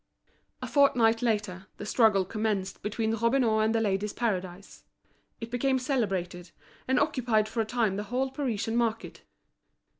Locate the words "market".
8.75-9.21